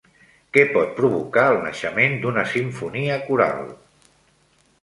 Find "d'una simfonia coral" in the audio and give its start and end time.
2.25-3.63